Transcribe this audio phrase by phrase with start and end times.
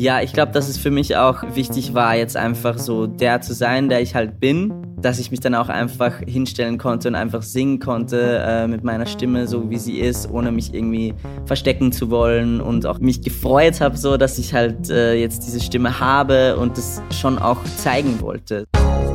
[0.00, 3.52] Ja, ich glaube, dass es für mich auch wichtig war, jetzt einfach so der zu
[3.52, 4.72] sein, der ich halt bin.
[4.96, 9.04] Dass ich mich dann auch einfach hinstellen konnte und einfach singen konnte äh, mit meiner
[9.04, 11.12] Stimme, so wie sie ist, ohne mich irgendwie
[11.44, 12.62] verstecken zu wollen.
[12.62, 16.78] Und auch mich gefreut habe, so dass ich halt äh, jetzt diese Stimme habe und
[16.78, 18.64] das schon auch zeigen wollte.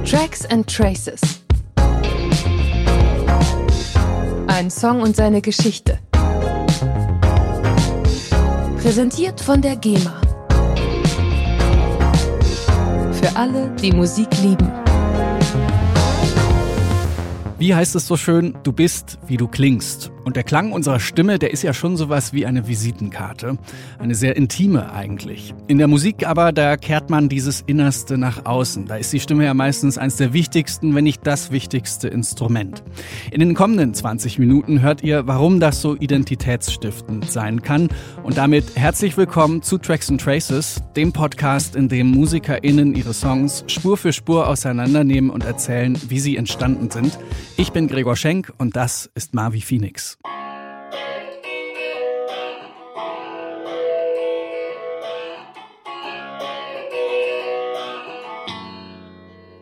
[0.05, 1.19] Tracks and Traces.
[4.45, 5.97] Ein Song und seine Geschichte.
[8.85, 10.21] Präsentiert von der GEMA.
[13.13, 14.71] Für alle, die Musik lieben.
[17.57, 20.11] Wie heißt es so schön, du bist, wie du klingst.
[20.25, 23.59] Und der Klang unserer Stimme, der ist ja schon sowas wie eine Visitenkarte.
[23.99, 25.53] Eine sehr intime eigentlich.
[25.67, 28.87] In der Musik aber, da kehrt man dieses Innerste nach außen.
[28.87, 32.83] Da ist die Stimme ja meistens eines der wichtigsten, wenn nicht das wichtigste Instrument.
[33.29, 37.89] In den kommenden 20 Minuten hört ihr, warum das so identitätsstiftend sein kann.
[38.23, 43.63] Und damit herzlich willkommen zu Tracks and Traces, dem Podcast, in dem MusikerInnen ihre Songs
[43.67, 47.19] Spur für Spur auseinandernehmen und erzählen, wie sie entstanden sind.
[47.57, 50.14] Ich bin Gregor Schenk und das ist Marvi Phoenix.
[50.23, 50.44] Thanks.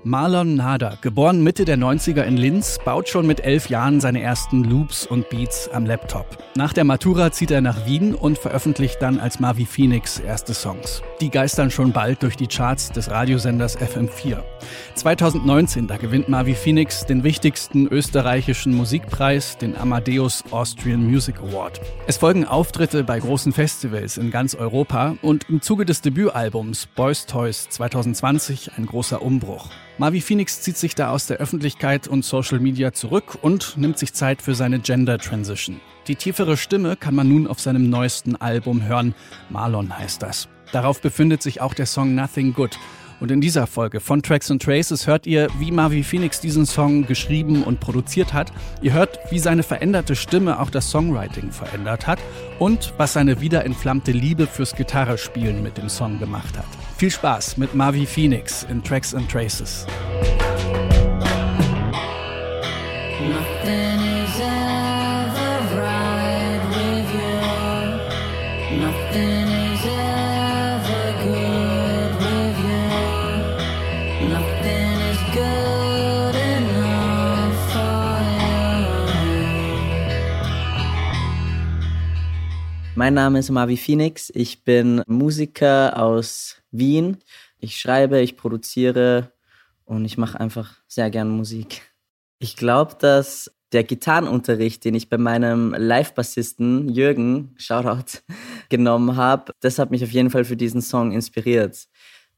[0.06, 4.66] Marlon Nader, geboren Mitte der 90er in Linz, baut schon mit elf Jahren seine ersten
[4.66, 6.26] Loops und Beats am Laptop.
[6.56, 11.02] Nach der Matura zieht er nach Wien und veröffentlicht dann als Marvi Phoenix erste Songs.
[11.22, 14.44] Die geistern schon bald durch die Charts des Radiosenders FM4.
[14.96, 21.80] 2019, da gewinnt Marvi Phoenix den wichtigsten österreichischen Musikpreis, den Amadeus Austrian Music Award.
[22.08, 27.26] Es folgen Auftritte bei großen Festivals in ganz Europa und im Zuge des Debütalbums Boys
[27.26, 29.70] Toys 2020 ein großer Umbruch.
[30.00, 34.14] Marvi Phoenix zieht sich da aus der Öffentlichkeit und Social Media zurück und nimmt sich
[34.14, 35.80] Zeit für seine Gender Transition.
[36.08, 39.14] Die tiefere Stimme kann man nun auf seinem neuesten Album hören.
[39.50, 40.50] Marlon heißt das.
[40.72, 42.80] Darauf befindet sich auch der Song Nothing Good.
[43.20, 47.06] Und in dieser Folge von Tracks and Traces hört ihr, wie Marvi Phoenix diesen Song
[47.06, 48.52] geschrieben und produziert hat.
[48.82, 52.20] Ihr hört, wie seine veränderte Stimme auch das Songwriting verändert hat
[52.58, 56.66] und was seine wiederentflammte Liebe fürs Gitarrespielen mit dem Song gemacht hat.
[57.04, 59.86] Viel Spaß mit Marvi Phoenix in Tracks and Traces.
[82.96, 84.32] Mein Name ist Marvi Phoenix.
[84.34, 87.18] Ich bin Musiker aus Wien.
[87.60, 89.32] Ich schreibe, ich produziere
[89.86, 91.82] und ich mache einfach sehr gern Musik.
[92.40, 98.20] Ich glaube, dass der Gitarrenunterricht, den ich bei meinem Live-Bassisten Jürgen, Shoutout,
[98.70, 101.88] genommen habe, das hat mich auf jeden Fall für diesen Song inspiriert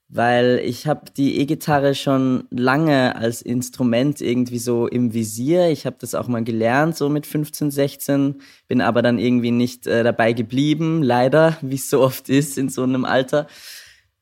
[0.08, 5.70] weil ich habe die E-Gitarre schon lange als Instrument irgendwie so im Visier.
[5.70, 8.36] Ich habe das auch mal gelernt, so mit 15, 16,
[8.68, 12.70] bin aber dann irgendwie nicht äh, dabei geblieben, leider, wie es so oft ist in
[12.70, 13.48] so einem Alter.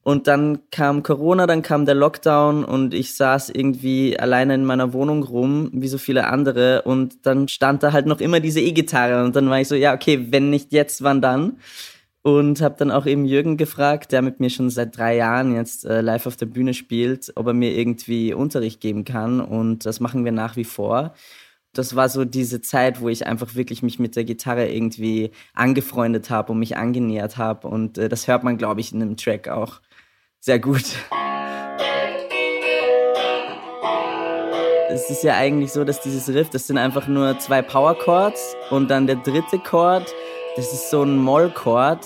[0.03, 4.91] Und dann kam Corona, dann kam der Lockdown und ich saß irgendwie alleine in meiner
[4.91, 6.81] Wohnung rum, wie so viele andere.
[6.81, 9.23] Und dann stand da halt noch immer diese E-Gitarre.
[9.23, 11.57] Und dann war ich so, ja, okay, wenn nicht jetzt, wann dann?
[12.23, 15.85] und habe dann auch eben Jürgen gefragt, der mit mir schon seit drei Jahren jetzt
[15.85, 19.99] äh, live auf der Bühne spielt, ob er mir irgendwie Unterricht geben kann und das
[19.99, 21.13] machen wir nach wie vor.
[21.73, 26.29] Das war so diese Zeit, wo ich einfach wirklich mich mit der Gitarre irgendwie angefreundet
[26.29, 29.49] habe und mich angenähert habe und äh, das hört man, glaube ich, in dem Track
[29.49, 29.81] auch
[30.43, 30.85] sehr gut.
[34.89, 38.55] Es ist ja eigentlich so, dass dieses Riff, das sind einfach nur zwei Power Chords
[38.69, 40.13] und dann der dritte Chord
[40.55, 42.05] das ist so ein Mollchord.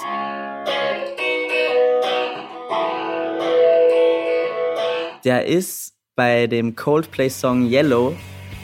[5.25, 8.15] Der ist bei dem Coldplay-Song Yellow,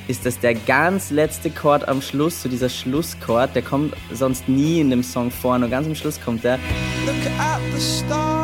[0.08, 3.54] ist das der ganz letzte Chord am Schluss, so dieser Schlusschord.
[3.56, 6.58] Der kommt sonst nie in dem Song vor, nur ganz am Schluss kommt der.
[7.06, 8.43] Look at the stars,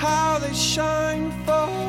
[0.00, 1.88] how they shine for you.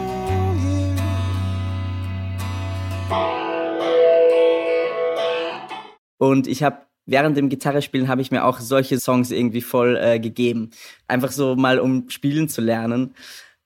[6.17, 10.19] Und ich habe während dem Gitarrespielen habe ich mir auch solche Songs irgendwie voll äh,
[10.19, 10.69] gegeben.
[11.07, 13.15] Einfach so mal, um spielen zu lernen.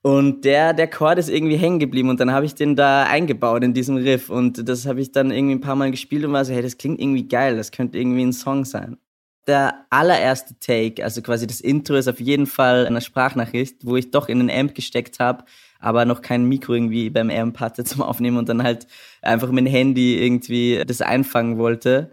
[0.02, 3.64] Und der, der Chord ist irgendwie hängen geblieben und dann habe ich den da eingebaut
[3.64, 6.44] in diesem Riff und das habe ich dann irgendwie ein paar Mal gespielt und war
[6.44, 8.98] so, hey, das klingt irgendwie geil, das könnte irgendwie ein Song sein.
[9.46, 14.10] Der allererste Take, also quasi das Intro ist auf jeden Fall eine Sprachnachricht, wo ich
[14.10, 15.44] doch in den Amp gesteckt habe,
[15.82, 18.88] aber noch kein Mikro irgendwie beim Amp hatte zum Aufnehmen und dann halt
[19.22, 22.10] einfach mit dem Handy irgendwie das einfangen wollte.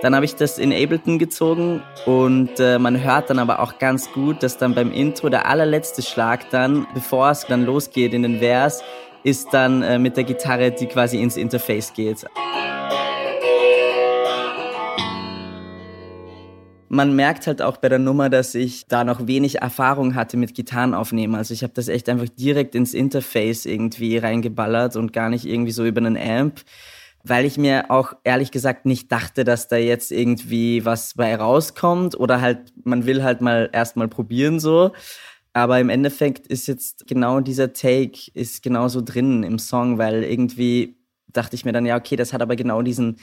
[0.00, 4.10] Dann habe ich das in Ableton gezogen und äh, man hört dann aber auch ganz
[4.12, 8.38] gut, dass dann beim Intro der allerletzte Schlag dann, bevor es dann losgeht in den
[8.38, 8.82] Vers,
[9.22, 12.24] ist dann äh, mit der Gitarre, die quasi ins Interface geht.
[16.92, 20.54] Man merkt halt auch bei der Nummer, dass ich da noch wenig Erfahrung hatte mit
[20.54, 21.34] Gitarrenaufnehmen.
[21.34, 25.72] Also ich habe das echt einfach direkt ins Interface irgendwie reingeballert und gar nicht irgendwie
[25.72, 26.60] so über einen Amp,
[27.24, 32.20] weil ich mir auch ehrlich gesagt nicht dachte, dass da jetzt irgendwie was bei rauskommt
[32.20, 34.92] oder halt man will halt mal erstmal probieren so.
[35.54, 40.98] Aber im Endeffekt ist jetzt genau dieser Take ist genauso drin im Song, weil irgendwie
[41.28, 43.16] dachte ich mir dann ja, okay, das hat aber genau diesen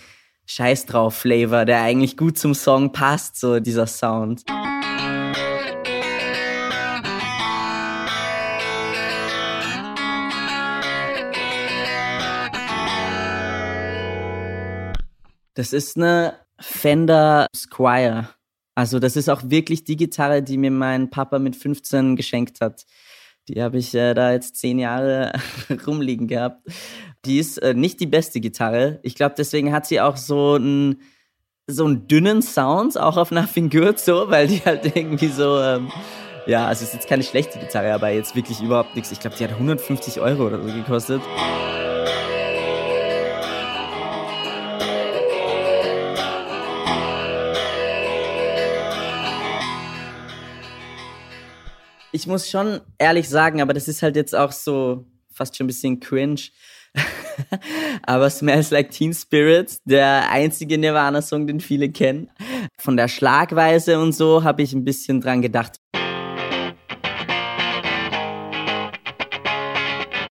[0.52, 4.42] Scheiß drauf Flavor, der eigentlich gut zum Song passt, so dieser Sound.
[15.54, 18.30] Das ist eine Fender Squire.
[18.74, 22.86] Also das ist auch wirklich die Gitarre, die mir mein Papa mit 15 geschenkt hat.
[23.50, 25.34] Die habe ich äh, da jetzt zehn Jahre
[25.88, 26.62] rumliegen gehabt.
[27.26, 29.00] Die ist äh, nicht die beste Gitarre.
[29.04, 31.02] Ich glaube, deswegen hat sie auch so einen
[31.68, 35.92] so dünnen Sound, auch auf Nothing Good so, weil die halt irgendwie so, ähm,
[36.48, 39.12] ja, also es ist jetzt keine schlechte Gitarre, aber jetzt wirklich überhaupt nichts.
[39.12, 41.22] Ich glaube, die hat 150 Euro oder so gekostet.
[52.12, 55.68] Ich muss schon ehrlich sagen, aber das ist halt jetzt auch so fast schon ein
[55.68, 56.42] bisschen cringe.
[58.04, 62.32] aber Smells Like Teen Spirit, der einzige Nirvana-Song, den viele kennen.
[62.80, 65.80] Von der Schlagweise und so habe ich ein bisschen dran gedacht.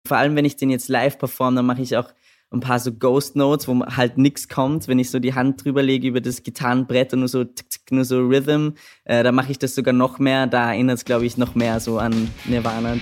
[0.06, 2.10] Vor allem, wenn ich den jetzt live performe, dann mache ich auch
[2.52, 5.82] ein paar so Ghost Notes, wo halt nichts kommt, wenn ich so die Hand drüber
[5.82, 9.50] lege über das Gitarrenbrett und nur so tick, tick, nur so Rhythm, äh, da mache
[9.50, 12.96] ich das sogar noch mehr, da erinnert es glaube ich noch mehr so an Nirvana.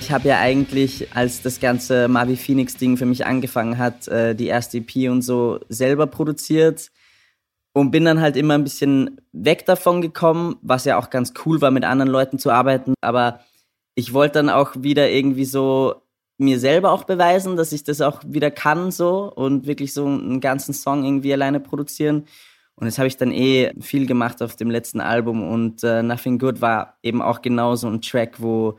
[0.00, 4.34] Ich habe ja eigentlich, als das ganze Marvi Phoenix Ding für mich angefangen hat, äh,
[4.34, 6.90] die erste EP und so selber produziert
[7.74, 11.60] und bin dann halt immer ein bisschen weg davon gekommen, was ja auch ganz cool
[11.60, 12.94] war, mit anderen Leuten zu arbeiten.
[13.00, 13.40] Aber
[13.96, 15.96] ich wollte dann auch wieder irgendwie so
[16.38, 20.40] mir selber auch beweisen, dass ich das auch wieder kann so und wirklich so einen
[20.40, 22.26] ganzen Song irgendwie alleine produzieren.
[22.76, 26.38] Und das habe ich dann eh viel gemacht auf dem letzten Album und äh, Nothing
[26.38, 28.78] Good war eben auch genau so ein Track, wo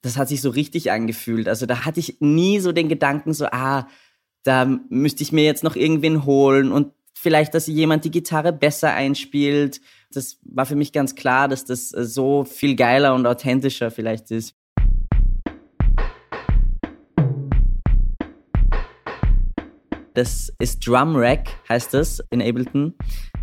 [0.00, 1.48] das hat sich so richtig angefühlt.
[1.48, 3.88] Also da hatte ich nie so den Gedanken so, ah,
[4.44, 8.94] da müsste ich mir jetzt noch irgendwen holen und vielleicht, dass jemand die Gitarre besser
[8.94, 9.80] einspielt.
[10.12, 14.30] Das war für mich ganz klar, dass das äh, so viel geiler und authentischer vielleicht
[14.30, 14.54] ist.
[20.14, 22.94] Das ist Drum Rack, heißt das in Ableton.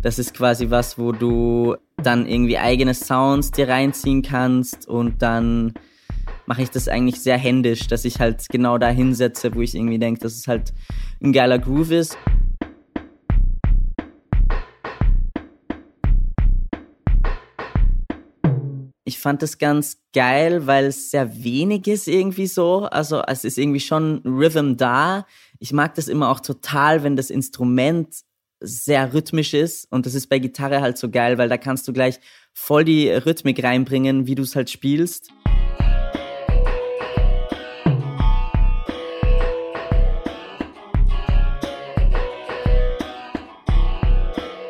[0.02, 5.72] Das ist quasi was, wo du dann irgendwie eigene Sounds dir reinziehen kannst und dann
[6.44, 9.98] mache ich das eigentlich sehr händisch, dass ich halt genau da hinsetze, wo ich irgendwie
[9.98, 10.74] denke, dass es halt
[11.22, 12.18] ein geiler Groove ist.
[19.08, 22.86] Ich fand das ganz geil, weil es sehr wenig ist irgendwie so.
[22.86, 25.26] Also es ist irgendwie schon Rhythm da.
[25.60, 28.08] Ich mag das immer auch total, wenn das Instrument
[28.58, 29.86] sehr rhythmisch ist.
[29.92, 32.18] Und das ist bei Gitarre halt so geil, weil da kannst du gleich
[32.52, 35.30] voll die Rhythmik reinbringen, wie du es halt spielst.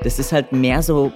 [0.03, 1.11] Das ist halt mehr so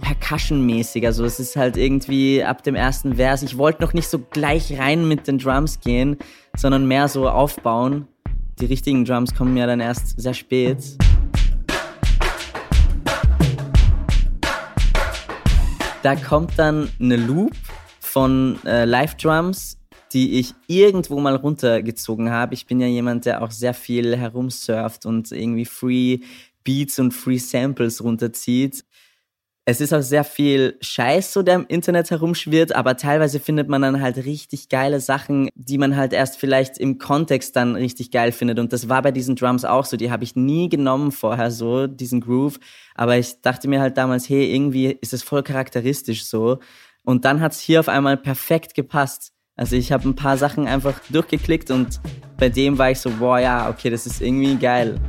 [0.00, 1.06] Percussion-mäßig.
[1.06, 3.42] Also es ist halt irgendwie ab dem ersten Vers.
[3.42, 6.16] Ich wollte noch nicht so gleich rein mit den Drums gehen,
[6.56, 8.08] sondern mehr so aufbauen.
[8.60, 10.78] Die richtigen Drums kommen ja dann erst sehr spät.
[16.02, 17.52] Da kommt dann eine Loop
[18.00, 19.78] von äh, Live-Drums,
[20.12, 22.54] die ich irgendwo mal runtergezogen habe.
[22.54, 26.20] Ich bin ja jemand, der auch sehr viel herumsurft und irgendwie Free
[26.62, 28.84] Beats und Free Samples runterzieht
[29.68, 33.82] es ist auch sehr viel Scheiß, so der im Internet herumschwirrt, aber teilweise findet man
[33.82, 38.30] dann halt richtig geile Sachen, die man halt erst vielleicht im Kontext dann richtig geil
[38.30, 38.60] findet.
[38.60, 39.96] Und das war bei diesen Drums auch so.
[39.96, 42.60] Die habe ich nie genommen vorher so, diesen Groove.
[42.94, 46.60] Aber ich dachte mir halt damals, hey, irgendwie ist es voll charakteristisch so.
[47.02, 49.32] Und dann hat's hier auf einmal perfekt gepasst.
[49.56, 52.00] Also ich habe ein paar Sachen einfach durchgeklickt und
[52.38, 55.00] bei dem war ich so, boah, ja, okay, das ist irgendwie geil.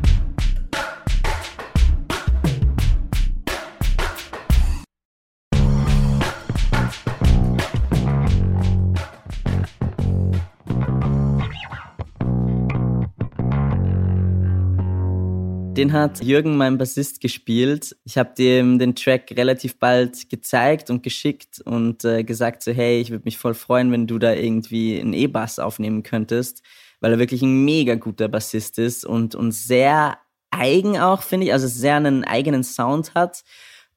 [15.77, 17.95] Den hat Jürgen, mein Bassist, gespielt.
[18.03, 22.99] Ich habe dem den Track relativ bald gezeigt und geschickt und äh, gesagt so, hey,
[22.99, 26.63] ich würde mich voll freuen, wenn du da irgendwie einen E-Bass aufnehmen könntest,
[26.99, 30.17] weil er wirklich ein mega guter Bassist ist und, und sehr
[30.49, 33.43] eigen auch, finde ich, also sehr einen eigenen Sound hat.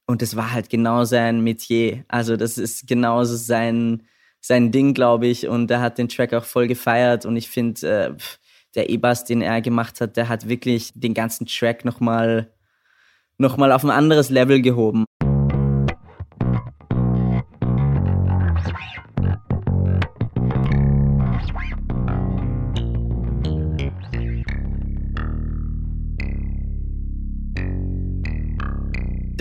[0.05, 2.05] Und das war halt genau sein Metier.
[2.09, 4.03] Also das ist genauso sein,
[4.39, 5.47] sein Ding, glaube ich.
[5.47, 7.25] Und er hat den Track auch voll gefeiert.
[7.25, 8.13] Und ich finde, äh,
[8.75, 12.51] der E-Bass, den er gemacht hat, der hat wirklich den ganzen Track nochmal
[13.37, 15.05] noch mal auf ein anderes Level gehoben.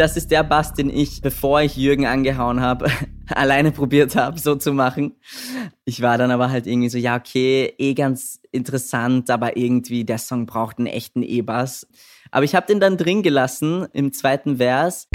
[0.00, 2.90] das ist der Bass, den ich, bevor ich Jürgen angehauen habe,
[3.34, 5.14] alleine probiert habe, so zu machen.
[5.84, 10.18] Ich war dann aber halt irgendwie so, ja, okay, eh ganz interessant, aber irgendwie der
[10.18, 11.87] Song braucht einen echten E-Bass.
[12.30, 15.08] Aber ich habe den dann drin gelassen im zweiten Vers.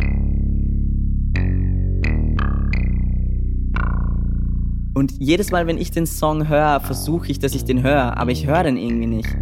[4.94, 8.32] Und jedes Mal, wenn ich den Song höre, versuche ich, dass ich den höre, aber
[8.32, 9.36] ich höre den irgendwie nicht.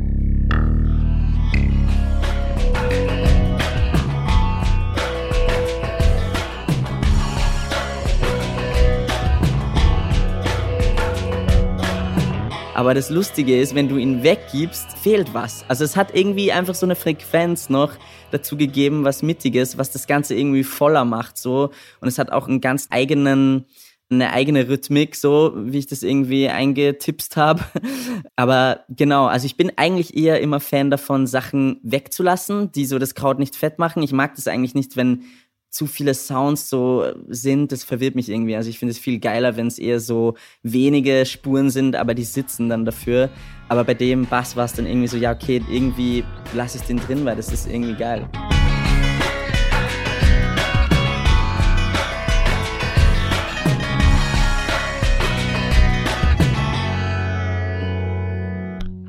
[12.76, 15.64] Aber das Lustige ist, wenn du ihn weggibst, fehlt was.
[15.68, 17.94] Also es hat irgendwie einfach so eine Frequenz noch
[18.32, 21.70] dazu gegeben, was Mittiges, was das Ganze irgendwie voller macht, so.
[22.02, 23.66] Und es hat auch einen ganz eigenen,
[24.10, 27.64] eine eigene Rhythmik, so wie ich das irgendwie eingetipst habe.
[28.36, 33.14] Aber genau, also ich bin eigentlich eher immer Fan davon, Sachen wegzulassen, die so das
[33.14, 34.02] Kraut nicht fett machen.
[34.02, 35.26] Ich mag das eigentlich nicht, wenn
[35.74, 38.56] zu viele Sounds so sind, das verwirrt mich irgendwie.
[38.56, 42.24] Also ich finde es viel geiler, wenn es eher so wenige Spuren sind, aber die
[42.24, 43.32] sitzen dann dafür.
[43.70, 46.98] Aber bei dem Bass war es dann irgendwie so, ja, okay, irgendwie lasse ich den
[46.98, 48.30] drin, weil das ist irgendwie geil.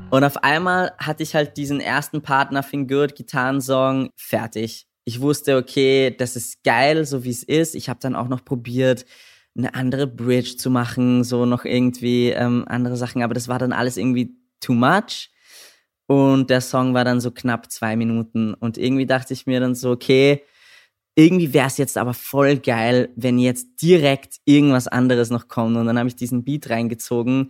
[0.09, 5.55] Und auf einmal hatte ich halt diesen ersten Part Nothing Good Gitarrensong fertig ich wusste,
[5.57, 7.75] okay, das ist geil, so wie es ist.
[7.75, 9.05] Ich habe dann auch noch probiert,
[9.57, 13.71] eine andere Bridge zu machen, so noch irgendwie ähm, andere Sachen, aber das war dann
[13.71, 15.29] alles irgendwie too much.
[16.07, 18.53] Und der Song war dann so knapp zwei Minuten.
[18.53, 20.43] Und irgendwie dachte ich mir dann so, okay,
[21.15, 25.77] irgendwie wäre es jetzt aber voll geil, wenn jetzt direkt irgendwas anderes noch kommt.
[25.77, 27.47] Und dann habe ich diesen Beat reingezogen.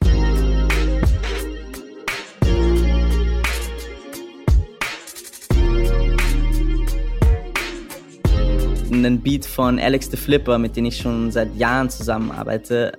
[8.97, 12.93] Einen Beat von Alex the Flipper, mit dem ich schon seit Jahren zusammenarbeite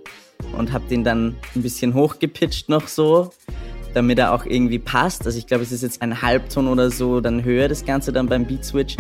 [0.57, 3.31] und habe den dann ein bisschen hochgepitcht noch so,
[3.95, 5.27] damit er auch irgendwie passt.
[5.27, 8.27] Also ich glaube, es ist jetzt ein Halbton oder so, dann höher das Ganze dann
[8.27, 8.97] beim Beat Switch.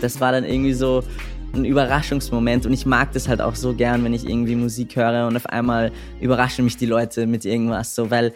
[0.00, 1.02] Das war dann irgendwie so
[1.56, 5.26] ein Überraschungsmoment und ich mag das halt auch so gern, wenn ich irgendwie Musik höre
[5.26, 8.32] und auf einmal überraschen mich die Leute mit irgendwas so, weil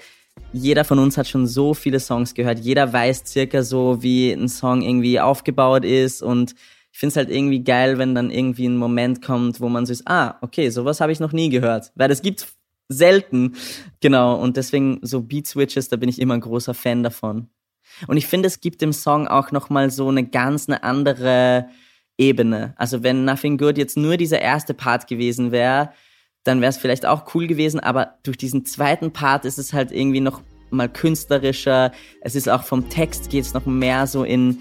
[0.53, 4.49] jeder von uns hat schon so viele Songs gehört, jeder weiß circa so, wie ein
[4.49, 6.55] Song irgendwie aufgebaut ist und
[6.93, 9.93] ich finde es halt irgendwie geil, wenn dann irgendwie ein Moment kommt, wo man so
[9.93, 12.49] ist, ah, okay, sowas habe ich noch nie gehört, weil das gibt
[12.89, 13.55] selten,
[14.01, 17.49] genau, und deswegen so Beat Switches, da bin ich immer ein großer Fan davon.
[18.07, 21.69] Und ich finde, es gibt dem Song auch nochmal so eine ganz eine andere
[22.21, 22.75] Ebene.
[22.77, 25.91] Also wenn Nothing Good jetzt nur dieser erste Part gewesen wäre,
[26.45, 29.91] dann wäre es vielleicht auch cool gewesen, aber durch diesen zweiten Part ist es halt
[29.91, 31.93] irgendwie noch mal künstlerischer.
[32.21, 34.59] Es ist auch vom Text geht es noch mehr so in,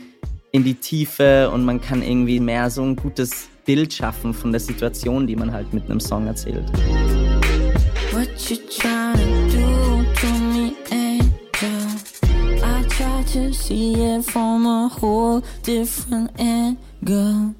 [0.51, 4.61] in die Tiefe und man kann irgendwie mehr so ein gutes Bild schaffen von der
[4.61, 6.65] Situation, die man halt mit einem Song erzählt.
[8.11, 8.29] What
[17.03, 17.55] Girl,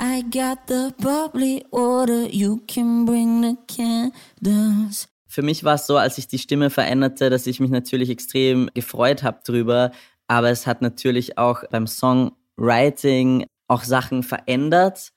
[0.00, 5.08] I got the bubbly water, you can bring the candles.
[5.28, 8.68] Für mich war es so, als sich die Stimme veränderte, dass ich mich natürlich extrem
[8.74, 9.92] gefreut habe drüber,
[10.26, 15.12] aber es hat natürlich auch beim Songwriting auch Sachen verändert.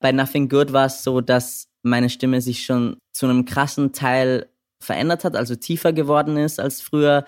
[0.00, 4.48] Bei Nothing Good war es so, dass meine Stimme sich schon zu einem krassen Teil
[4.82, 7.24] verändert hat, also tiefer geworden ist als früher.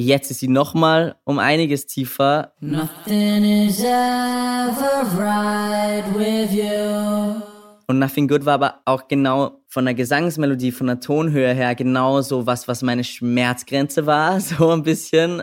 [0.00, 2.54] Jetzt ist sie nochmal um einiges tiefer.
[2.60, 7.42] Nothing is ever right with you.
[7.86, 12.22] Und Nothing Good war aber auch genau von der Gesangsmelodie, von der Tonhöhe her genau
[12.22, 15.42] so was, was meine Schmerzgrenze war, so ein bisschen.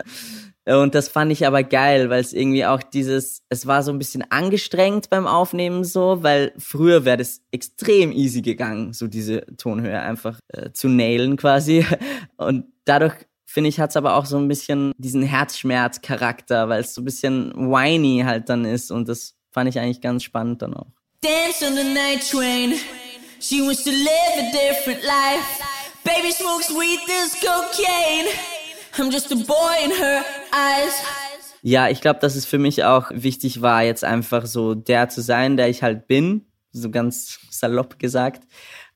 [0.66, 3.98] Und das fand ich aber geil, weil es irgendwie auch dieses, es war so ein
[3.98, 10.00] bisschen angestrengt beim Aufnehmen so, weil früher wäre das extrem easy gegangen, so diese Tonhöhe
[10.00, 11.86] einfach äh, zu nailen quasi.
[12.36, 13.14] Und dadurch
[13.48, 17.04] finde ich, hat es aber auch so ein bisschen diesen Herzschmerz-Charakter, weil es so ein
[17.06, 20.92] bisschen whiny halt dann ist und das fand ich eigentlich ganz spannend dann auch.
[21.22, 22.74] Dance on the night train.
[23.40, 25.62] She wants to live a different life.
[26.04, 28.28] Baby smokes weed, this cocaine.
[28.98, 30.92] I'm just a boy in her eyes.
[31.62, 35.22] Ja, ich glaube, dass es für mich auch wichtig war, jetzt einfach so der zu
[35.22, 38.44] sein, der ich halt bin, so ganz salopp gesagt,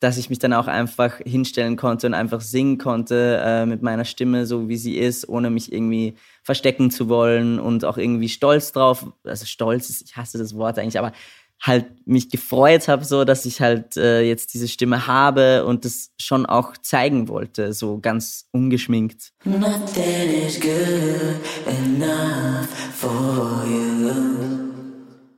[0.02, 4.04] dass ich mich dann auch einfach hinstellen konnte und einfach singen konnte äh, mit meiner
[4.04, 8.72] Stimme, so wie sie ist, ohne mich irgendwie verstecken zu wollen und auch irgendwie stolz
[8.72, 11.12] drauf, also stolz ist, ich hasse das Wort eigentlich, aber
[11.60, 16.10] halt mich gefreut habe, so dass ich halt äh, jetzt diese Stimme habe und das
[16.18, 19.32] schon auch zeigen wollte, so ganz ungeschminkt.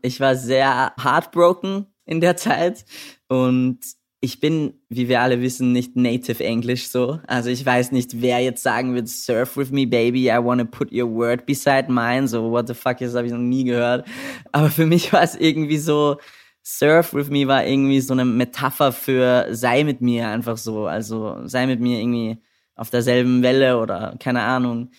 [0.01, 2.87] Ich war sehr heartbroken in der Zeit
[3.29, 3.81] und
[4.25, 7.21] ich bin, wie wir alle wissen, nicht native English so.
[7.27, 10.91] Also ich weiß nicht, wer jetzt sagen wird, surf with me, baby, I wanna put
[10.91, 12.27] your word beside mine.
[12.27, 14.07] So, what the fuck, das habe ich noch nie gehört.
[14.53, 16.17] Aber für mich war es irgendwie so,
[16.63, 20.87] surf with me war irgendwie so eine Metapher für sei mit mir einfach so.
[20.87, 22.39] Also sei mit mir irgendwie
[22.77, 24.91] auf derselben Welle oder keine Ahnung.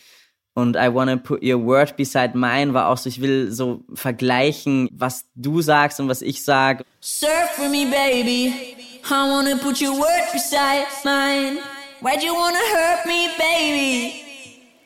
[0.53, 4.87] Und I wanna put your word beside mine war auch so, ich will so vergleichen,
[4.93, 6.85] was du sagst und was ich sag.
[7.01, 8.84] Surf with me, baby.
[9.07, 11.59] I wanna put your word beside mine.
[12.01, 14.25] Why'd you wanna hurt me, baby?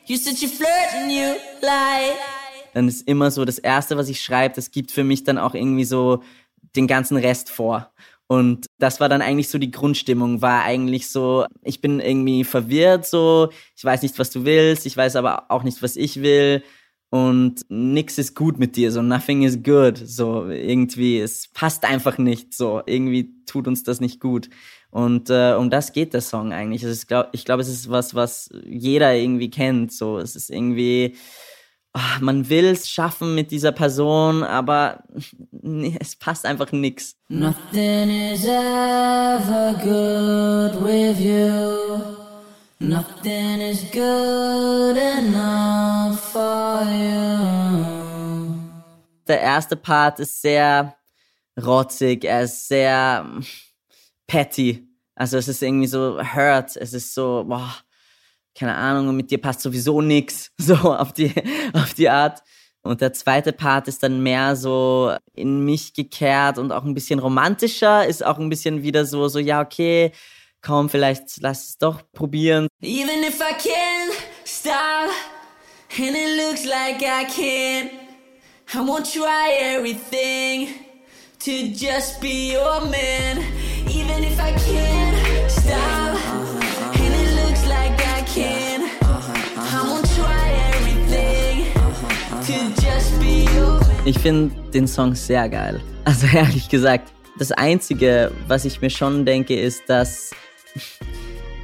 [0.04, 2.12] You said you flirt and you lie.
[2.74, 5.54] Dann ist immer so, das Erste, was ich schreibe, das gibt für mich dann auch
[5.54, 6.22] irgendwie so
[6.76, 7.92] den ganzen Rest vor.
[8.26, 13.06] Und das war dann eigentlich so die Grundstimmung, war eigentlich so, ich bin irgendwie verwirrt,
[13.06, 16.62] so, ich weiß nicht, was du willst, ich weiß aber auch nicht, was ich will
[17.10, 22.18] und nix ist gut mit dir, so nothing is good, so irgendwie, es passt einfach
[22.18, 24.48] nicht, so irgendwie tut uns das nicht gut.
[24.90, 26.84] Und äh, um das geht der Song eigentlich.
[26.84, 31.16] Ist, ich glaube, es ist was, was jeder irgendwie kennt, so es ist irgendwie,
[31.94, 35.02] oh, man will es schaffen mit dieser Person, aber
[35.50, 37.16] nee, es passt einfach nix.
[37.28, 41.89] Nothing is ever good with you.
[42.82, 48.54] Nothing is good enough for you.
[49.28, 50.96] Der erste Part ist sehr
[51.62, 53.26] rotzig, er ist sehr
[54.26, 54.88] petty.
[55.14, 57.70] Also es ist irgendwie so hurt, es ist so, boah,
[58.54, 61.34] keine Ahnung, mit dir passt sowieso nix, so auf die,
[61.74, 62.42] auf die Art.
[62.80, 67.18] Und der zweite Part ist dann mehr so in mich gekehrt und auch ein bisschen
[67.18, 70.12] romantischer, ist auch ein bisschen wieder so, so, ja, okay,
[70.62, 72.68] komm, vielleicht lass es doch probieren.
[72.82, 74.10] Even if I can
[74.44, 75.10] stop
[75.98, 77.90] and it looks like I can't,
[78.74, 80.68] I won't try everything
[81.40, 83.38] to just be your man.
[83.88, 86.18] Even if I can stop
[86.94, 88.82] and it looks like I can,
[89.56, 91.72] I won't try everything
[92.46, 94.06] to just be your man.
[94.06, 95.80] Ich finde den Song sehr geil.
[96.04, 100.30] Also ehrlich gesagt, das Einzige, was ich mir schon denke, ist, dass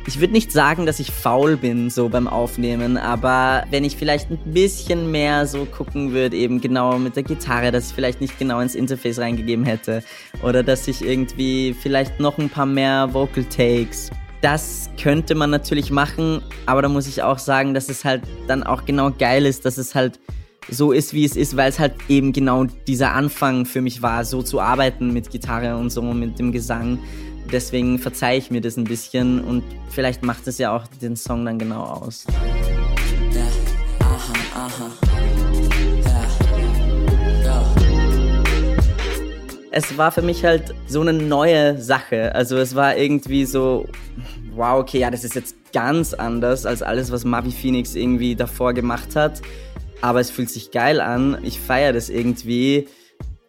[0.07, 4.31] ich würde nicht sagen, dass ich faul bin so beim Aufnehmen, aber wenn ich vielleicht
[4.31, 8.38] ein bisschen mehr so gucken würde, eben genau mit der Gitarre, dass ich vielleicht nicht
[8.38, 10.05] genau ins Interface reingegeben hätte
[10.42, 14.11] oder dass ich irgendwie vielleicht noch ein paar mehr Vocal Takes.
[14.42, 18.62] Das könnte man natürlich machen, aber da muss ich auch sagen, dass es halt dann
[18.62, 20.21] auch genau geil ist, dass es halt
[20.69, 24.25] so ist, wie es ist, weil es halt eben genau dieser Anfang für mich war,
[24.25, 26.99] so zu arbeiten mit Gitarre und so mit dem Gesang.
[27.53, 31.45] Deswegen verzeihe ich mir das ein bisschen und vielleicht macht es ja auch den Song
[31.45, 32.27] dann genau aus.
[39.71, 42.35] Es war für mich halt so eine neue Sache.
[42.35, 43.87] Also es war irgendwie so,
[44.55, 48.73] wow, okay, ja, das ist jetzt ganz anders als alles, was Mavi Phoenix irgendwie davor
[48.73, 49.43] gemacht hat.
[50.01, 51.39] Aber es fühlt sich geil an.
[51.43, 52.89] Ich feiere das irgendwie.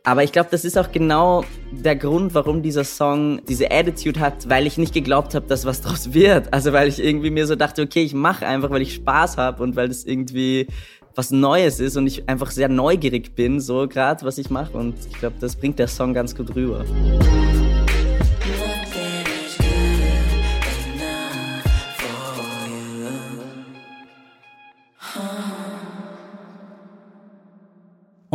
[0.07, 4.47] Aber ich glaube, das ist auch genau der Grund, warum dieser Song diese Attitude hat,
[4.47, 6.53] weil ich nicht geglaubt habe, dass was draus wird.
[6.53, 9.61] Also weil ich irgendwie mir so dachte, okay, ich mache einfach, weil ich Spaß habe
[9.61, 10.67] und weil das irgendwie
[11.13, 14.77] was Neues ist und ich einfach sehr neugierig bin, so gerade, was ich mache.
[14.77, 16.85] Und ich glaube, das bringt der Song ganz gut rüber.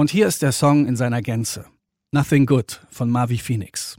[0.02, 1.64] Und hier ist der Song in seiner Gänze.
[2.10, 3.98] Nothing Good von Marvi Phoenix.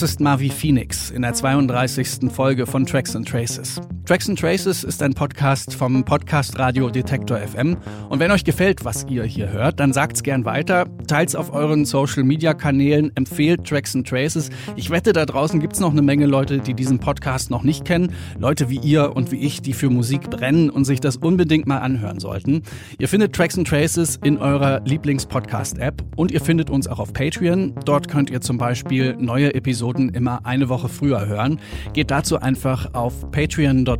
[0.00, 2.30] Das ist Marvi Phoenix in der 32.
[2.32, 3.80] Folge von Tracks and Traces.
[4.08, 7.76] Tracks and Traces ist ein Podcast vom Podcast Radio Detektor FM.
[8.08, 11.84] Und wenn euch gefällt, was ihr hier hört, dann sagt's gern weiter, teilt's auf euren
[11.84, 14.48] Social Media Kanälen, empfehlt Tracks and Traces.
[14.76, 18.14] Ich wette, da draußen gibt's noch eine Menge Leute, die diesen Podcast noch nicht kennen.
[18.38, 21.80] Leute wie ihr und wie ich, die für Musik brennen und sich das unbedingt mal
[21.80, 22.62] anhören sollten.
[22.98, 27.74] Ihr findet Tracks and Traces in eurer Lieblings-Podcast-App und ihr findet uns auch auf Patreon.
[27.84, 31.60] Dort könnt ihr zum Beispiel neue Episoden immer eine Woche früher hören.
[31.92, 33.97] Geht dazu einfach auf patreon.com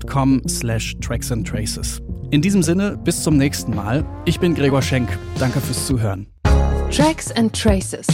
[0.49, 2.01] slash tracks and traces.
[2.31, 4.05] In diesem Sinne, bis zum nächsten Mal.
[4.25, 5.09] Ich bin Gregor Schenk.
[5.39, 6.27] Danke fürs Zuhören.
[6.91, 8.07] Tracks and Traces.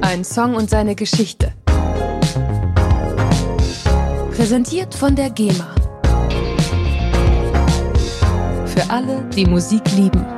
[0.00, 1.52] Ein Song und seine Geschichte.
[4.30, 5.74] Präsentiert von der GEMA.
[8.66, 10.35] Für alle, die Musik lieben.